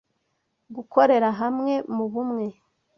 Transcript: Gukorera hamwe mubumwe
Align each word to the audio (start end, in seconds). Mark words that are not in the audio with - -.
Gukorera 0.75 1.27
hamwe 1.39 1.73
mubumwe 1.95 2.45